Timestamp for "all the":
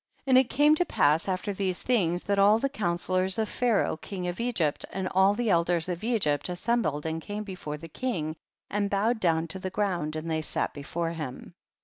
2.39-2.69, 5.09-5.51